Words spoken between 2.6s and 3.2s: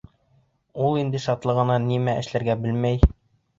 белмәй.